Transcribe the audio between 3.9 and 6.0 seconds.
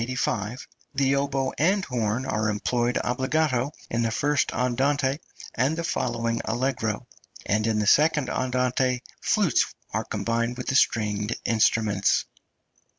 in the first andante and the {INSTRUMENTAL